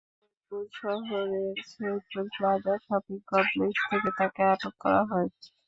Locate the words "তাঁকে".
4.17-4.41